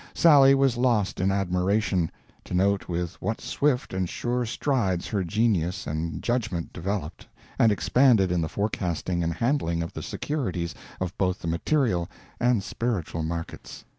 Sally 0.15 0.55
was 0.55 0.77
lost 0.77 1.21
in 1.21 1.31
admiration, 1.31 2.09
to 2.45 2.55
note 2.55 2.89
with 2.89 3.21
what 3.21 3.39
swift 3.39 3.93
and 3.93 4.09
sure 4.09 4.47
strides 4.47 5.05
her 5.09 5.23
genius 5.23 5.85
and 5.85 6.23
judgment 6.23 6.73
developed 6.73 7.27
and 7.59 7.71
expanded 7.71 8.31
in 8.31 8.41
the 8.41 8.49
forecasting 8.49 9.21
and 9.23 9.31
handling 9.35 9.83
of 9.83 9.93
the 9.93 10.01
securities 10.01 10.73
of 10.99 11.15
both 11.19 11.41
the 11.43 11.47
material 11.47 12.09
and 12.39 12.63
spiritual 12.63 13.21
markets. 13.21 13.85